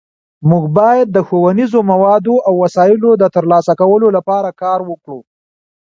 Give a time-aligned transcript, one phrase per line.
[0.49, 5.19] مونږ باید د ښوونیزو موادو او وسایلو د ترلاسه کولو لپاره کار وکړو